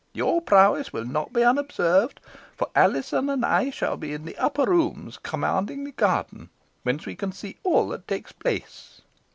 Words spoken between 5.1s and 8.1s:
commanding the garden, whence we can see all that